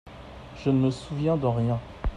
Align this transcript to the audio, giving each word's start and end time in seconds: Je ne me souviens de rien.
Je 0.57 0.71
ne 0.71 0.79
me 0.79 0.89
souviens 0.89 1.37
de 1.37 1.45
rien. 1.45 1.79